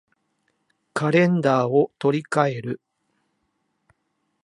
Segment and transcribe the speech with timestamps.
[0.95, 2.81] カレンダーを取り換える